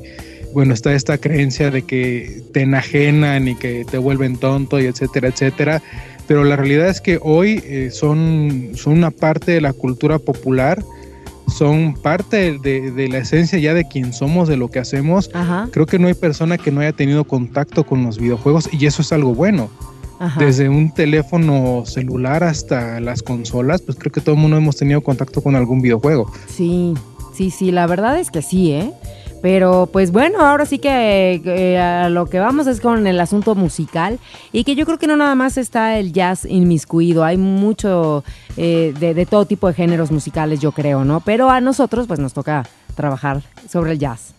[0.54, 5.28] bueno, está esta creencia de que te enajenan y que te vuelven tonto y etcétera,
[5.28, 5.82] etcétera.
[6.28, 10.82] Pero la realidad es que hoy eh, son, son una parte de la cultura popular,
[11.48, 15.30] son parte de, de la esencia ya de quién somos, de lo que hacemos.
[15.34, 15.68] Ajá.
[15.72, 19.02] Creo que no hay persona que no haya tenido contacto con los videojuegos y eso
[19.02, 19.70] es algo bueno.
[20.26, 20.40] Ajá.
[20.40, 25.02] Desde un teléfono celular hasta las consolas, pues creo que todo el mundo hemos tenido
[25.02, 26.32] contacto con algún videojuego.
[26.48, 26.96] Sí,
[27.36, 28.92] sí, sí, la verdad es que sí, ¿eh?
[29.44, 33.54] Pero pues bueno, ahora sí que eh, a lo que vamos es con el asunto
[33.54, 34.18] musical
[34.52, 38.24] y que yo creo que no nada más está el jazz inmiscuido, hay mucho
[38.58, 41.20] eh, de, de todo tipo de géneros musicales yo creo, ¿no?
[41.20, 42.66] Pero a nosotros pues nos toca
[42.96, 44.34] trabajar sobre el jazz.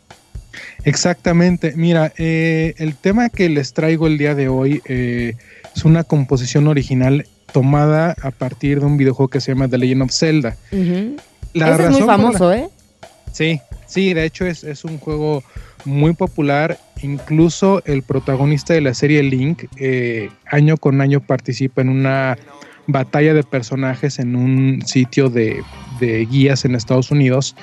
[0.85, 1.73] Exactamente.
[1.77, 5.37] Mira, eh, el tema que les traigo el día de hoy eh,
[5.77, 10.03] es una composición original tomada a partir de un videojuego que se llama The Legend
[10.03, 10.57] of Zelda.
[10.73, 11.17] Ujú.
[11.55, 12.69] La Ese es muy la- famoso, ¿eh?
[13.33, 15.43] Sí, sí, de hecho es, es un juego
[15.85, 16.79] muy popular.
[17.03, 22.39] Incluso el protagonista de la serie Link, eh, año con año participa en una
[22.87, 25.63] batalla de personajes en un sitio de,
[26.01, 27.55] de guías en Estados Unidos.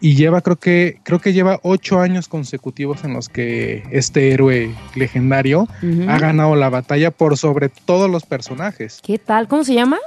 [0.00, 4.74] Y lleva, creo que, creo que lleva ocho años consecutivos en los que este héroe
[4.94, 5.68] legendario
[6.08, 9.00] ha ganado la batalla por sobre todos los personajes.
[9.02, 9.46] ¿Qué tal?
[9.48, 9.98] ¿Cómo se llama?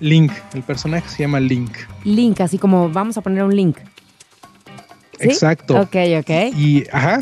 [0.00, 1.70] Link, el personaje se llama Link.
[2.04, 3.78] Link, así como vamos a poner un link.
[5.18, 5.28] ¿Sí?
[5.28, 5.80] Exacto.
[5.80, 6.30] Ok, ok.
[6.56, 7.20] Y, ajá.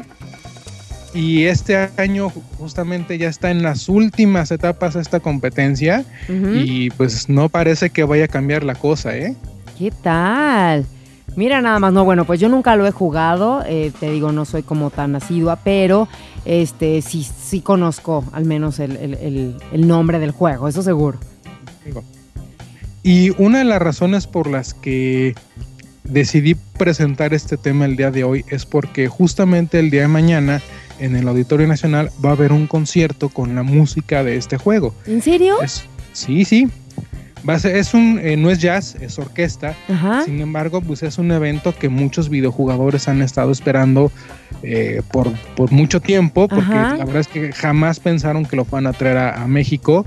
[1.14, 6.88] Y este año ju- justamente ya está en las últimas etapas de esta competencia y
[6.90, 9.36] pues no parece que vaya a cambiar la cosa, ¿eh?
[9.78, 10.86] ¿Qué tal?
[11.36, 14.44] Mira nada más, no, bueno, pues yo nunca lo he jugado, eh, te digo, no
[14.44, 16.06] soy como tan asidua, pero
[16.44, 21.18] este sí, sí conozco al menos el, el- el- el nombre del juego, eso seguro.
[23.02, 25.34] Y una de las razones por las que
[26.04, 30.60] decidí presentar este tema el día de hoy es porque justamente el día de mañana
[30.98, 34.94] en el Auditorio Nacional va a haber un concierto con la música de este juego.
[35.06, 35.60] ¿En serio?
[35.62, 36.68] Es- sí, sí.
[37.48, 39.74] Va a ser, es un, eh, no es jazz, es orquesta.
[39.88, 40.22] Ajá.
[40.24, 44.12] Sin embargo, pues es un evento que muchos videojugadores han estado esperando
[44.62, 46.96] eh, por, por mucho tiempo, porque Ajá.
[46.96, 50.06] la verdad es que jamás pensaron que lo fueran a traer a, a México.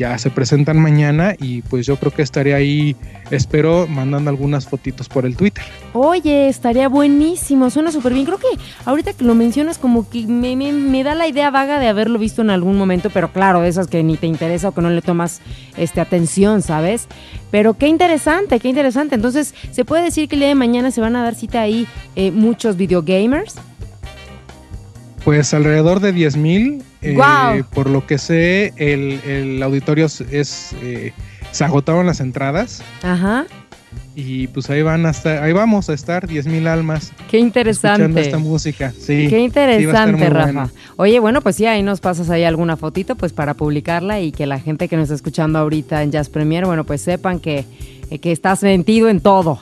[0.00, 2.96] Ya se presentan mañana y pues yo creo que estaré ahí,
[3.30, 5.62] espero, mandando algunas fotitos por el Twitter.
[5.92, 8.24] Oye, estaría buenísimo, suena súper bien.
[8.24, 8.46] Creo que
[8.86, 12.18] ahorita que lo mencionas como que me, me- me da la idea vaga de haberlo
[12.18, 14.88] visto en algún momento, pero claro, de esas que ni te interesa o que no
[14.88, 15.42] le tomas
[15.76, 17.06] este, atención, ¿sabes?
[17.50, 19.16] Pero qué interesante, qué interesante.
[19.16, 21.86] Entonces, ¿se puede decir que el día de mañana se van a dar cita ahí
[22.16, 23.56] eh, muchos videogamers?
[25.26, 26.38] Pues alrededor de 10
[27.02, 27.64] ¡Guau!
[27.72, 31.12] Por lo que sé, el, el auditorio es, eh,
[31.50, 33.46] se agotaron las entradas Ajá,
[34.14, 38.20] y pues ahí van hasta, ahí vamos a estar 10 mil almas qué escuchando interesante.
[38.20, 38.92] esta música.
[38.92, 40.44] Sí, Qué interesante, Rafa.
[40.52, 40.70] bueno.
[40.96, 44.46] Oye, bueno, pues sí, ahí nos pasas ahí alguna fotito pues para publicarla y que
[44.46, 47.64] la gente que nos está escuchando ahorita en Jazz Premier, bueno, pues sepan que,
[48.10, 49.58] eh, que estás metido en todo.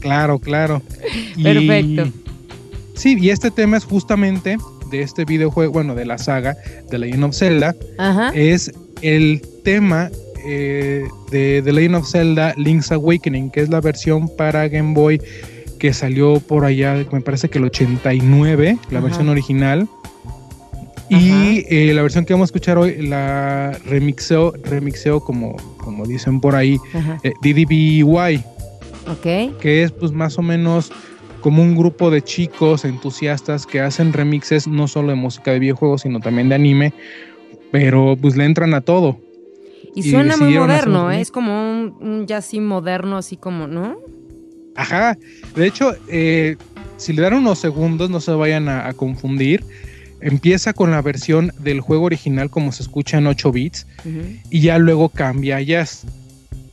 [0.00, 0.80] Claro, claro.
[1.36, 2.16] Y- Perfecto.
[2.94, 4.56] Sí, y este tema es justamente
[4.90, 6.56] de este videojuego, bueno, de la saga
[6.90, 8.30] de Legend of Zelda, Ajá.
[8.34, 8.72] es
[9.02, 10.10] el tema
[10.46, 15.20] eh, de The Legend of Zelda Link's Awakening, que es la versión para Game Boy
[15.78, 19.06] que salió por allá, me parece que el 89, la Ajá.
[19.06, 19.88] versión original.
[21.08, 26.40] Y eh, la versión que vamos a escuchar hoy la remixeó, remixeó como, como dicen
[26.40, 26.78] por ahí,
[27.24, 28.44] eh, DDBY,
[29.10, 29.58] Ok.
[29.60, 30.92] que es pues más o menos
[31.40, 36.02] como un grupo de chicos entusiastas que hacen remixes no solo de música de videojuegos,
[36.02, 36.92] sino también de anime,
[37.70, 39.18] pero pues le entran a todo.
[39.94, 41.20] Y Y suena muy moderno, ¿eh?
[41.20, 43.96] es como un, un jazz así moderno, así como, ¿no?
[44.76, 45.18] Ajá,
[45.56, 46.56] de hecho, eh,
[46.96, 49.64] si le dan unos segundos, no se vayan a, a confundir.
[50.22, 53.86] Empieza con la versión del juego original como se escucha en 8 bits
[54.50, 56.04] y ya luego cambia a jazz.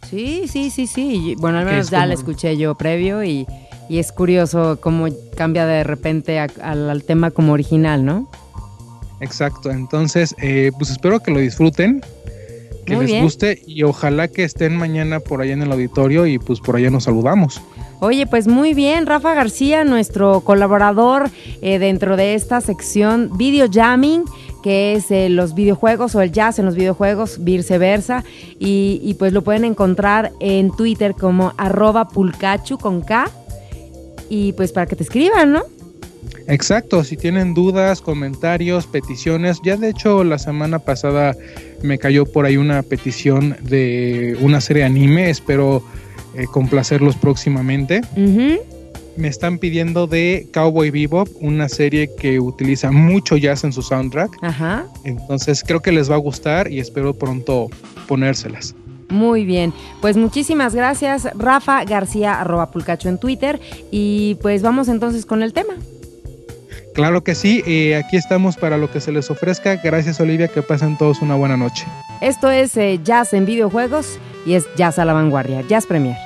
[0.10, 1.36] Sí, sí, sí, sí.
[1.38, 3.46] Bueno, al menos ya como- la escuché yo previo y,
[3.90, 8.30] y es curioso cómo cambia de repente a- al, al tema como original, ¿no?
[9.20, 12.02] Exacto, entonces eh, pues espero que lo disfruten,
[12.86, 13.24] que Muy les bien.
[13.24, 16.90] guste y ojalá que estén mañana por allá en el auditorio y pues por allá
[16.90, 17.60] nos saludamos.
[18.00, 21.30] Oye, pues muy bien, Rafa García, nuestro colaborador
[21.64, 24.24] eh, dentro de esta sección Video Jamming,
[24.62, 28.24] que es eh, los videojuegos o el jazz en los videojuegos, viceversa.
[28.60, 33.32] Y, y pues lo pueden encontrar en Twitter como arroba pulcachu con K.
[34.30, 35.64] Y pues para que te escriban, ¿no?
[36.48, 41.36] Exacto, si tienen dudas, comentarios, peticiones, ya de hecho la semana pasada
[41.84, 45.84] me cayó por ahí una petición de una serie de anime, espero
[46.36, 48.02] eh, complacerlos próximamente.
[49.18, 54.38] Me están pidiendo de Cowboy Bebop, una serie que utiliza mucho jazz en su soundtrack,
[54.42, 54.86] Ajá.
[55.04, 57.68] entonces creo que les va a gustar y espero pronto
[58.08, 58.76] ponérselas.
[59.10, 65.26] Muy bien, pues muchísimas gracias Rafa García arroba pulcacho en Twitter y pues vamos entonces
[65.26, 65.76] con el tema.
[66.94, 69.76] Claro que sí, eh, aquí estamos para lo que se les ofrezca.
[69.76, 71.86] Gracias Olivia, que pasen todos una buena noche.
[72.22, 76.18] Esto es eh, Jazz en videojuegos y es Jazz a la vanguardia, Jazz Premier.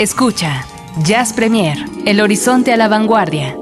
[0.00, 0.64] Escucha,
[1.04, 1.76] Jazz Premier,
[2.06, 3.54] el horizonte a la vanguardia.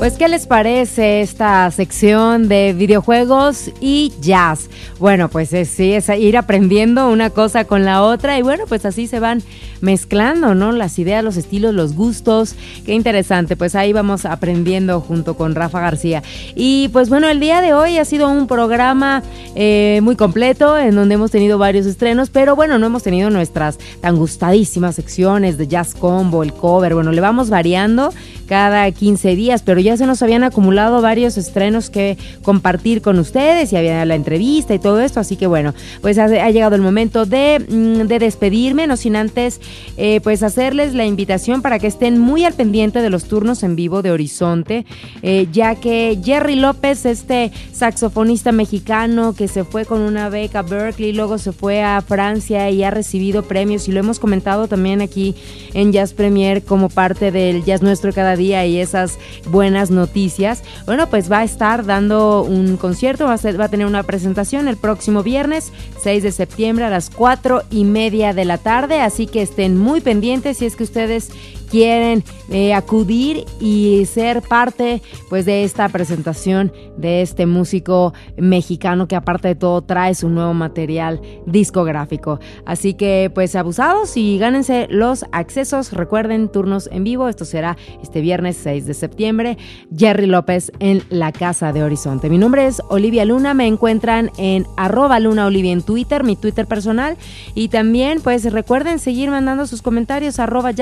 [0.00, 4.68] Pues, ¿qué les parece esta sección de videojuegos y jazz?
[4.98, 9.06] Bueno, pues sí, es ir aprendiendo una cosa con la otra y bueno, pues así
[9.06, 9.40] se van
[9.84, 10.72] mezclando, ¿no?
[10.72, 12.56] Las ideas, los estilos, los gustos.
[12.84, 16.22] Qué interesante, pues ahí vamos aprendiendo junto con Rafa García.
[16.56, 19.22] Y pues bueno, el día de hoy ha sido un programa
[19.54, 23.78] eh, muy completo en donde hemos tenido varios estrenos, pero bueno, no hemos tenido nuestras
[24.00, 28.12] tan gustadísimas secciones de jazz combo, el cover, bueno, le vamos variando
[28.46, 33.72] cada 15 días, pero ya se nos habían acumulado varios estrenos que compartir con ustedes
[33.72, 37.26] y había la entrevista y todo esto, así que bueno, pues ha, llegado el momento
[37.26, 39.60] de, mm, de, despedirme, no sin antes
[39.96, 43.76] eh, pues hacerles la invitación para que estén muy al pendiente de los turnos en
[43.76, 44.86] vivo de Horizonte,
[45.22, 50.62] eh, ya que Jerry López, este saxofonista mexicano que se fue con una beca a
[50.62, 55.00] Berkeley, luego se fue a Francia y ha recibido premios y lo hemos comentado también
[55.00, 55.34] aquí
[55.74, 59.18] en Jazz Premier como parte del Jazz Nuestro cada día y esas
[59.50, 60.62] buenas noticias.
[60.86, 64.68] Bueno, pues va a estar dando un concierto, va a, va a tener una presentación
[64.68, 65.72] el próximo viernes
[66.02, 70.58] 6 de septiembre a las 4 y media de la tarde, así que muy pendientes
[70.58, 71.30] si es que ustedes
[71.70, 79.16] quieren eh, acudir y ser parte pues de esta presentación de este músico mexicano que
[79.16, 82.40] aparte de todo trae su nuevo material discográfico.
[82.66, 85.92] Así que pues abusados y gánense los accesos.
[85.92, 87.28] Recuerden turnos en vivo.
[87.28, 89.58] Esto será este viernes 6 de septiembre.
[89.96, 92.30] Jerry López en la Casa de Horizonte.
[92.30, 93.54] Mi nombre es Olivia Luna.
[93.54, 97.16] Me encuentran en arroba Luna Olivia en Twitter, mi Twitter personal.
[97.54, 100.72] Y también pues recuerden seguir mandando sus comentarios arroba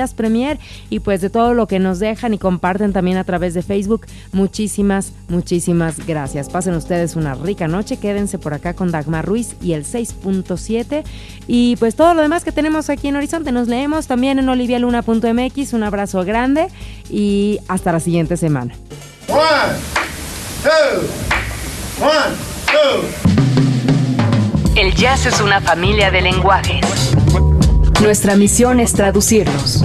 [0.90, 4.06] y pues de todo lo que nos dejan y comparten también a través de Facebook.
[4.32, 6.48] Muchísimas, muchísimas gracias.
[6.48, 11.04] Pasen ustedes una rica noche, quédense por acá con Dagmar Ruiz y el 6.7
[11.46, 15.72] y pues todo lo demás que tenemos aquí en Horizonte nos leemos también en olivialuna.mx.
[15.72, 16.68] Un abrazo grande
[17.10, 18.74] y hasta la siguiente semana.
[24.76, 27.14] El jazz es una familia de lenguajes.
[28.00, 29.84] Nuestra misión es traducirlos